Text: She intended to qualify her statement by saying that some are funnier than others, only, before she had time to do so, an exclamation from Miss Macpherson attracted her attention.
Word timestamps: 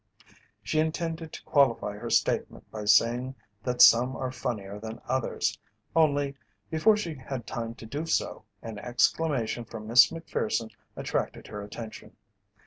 She 0.63 0.79
intended 0.79 1.31
to 1.31 1.43
qualify 1.43 1.95
her 1.95 2.09
statement 2.09 2.71
by 2.71 2.85
saying 2.85 3.35
that 3.61 3.83
some 3.83 4.15
are 4.15 4.31
funnier 4.31 4.79
than 4.79 4.99
others, 5.07 5.59
only, 5.95 6.33
before 6.71 6.97
she 6.97 7.13
had 7.13 7.45
time 7.45 7.75
to 7.75 7.85
do 7.85 8.07
so, 8.07 8.43
an 8.63 8.79
exclamation 8.79 9.63
from 9.63 9.85
Miss 9.85 10.11
Macpherson 10.11 10.71
attracted 10.97 11.45
her 11.45 11.61
attention. 11.61 12.15